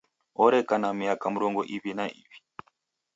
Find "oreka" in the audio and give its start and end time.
0.43-0.75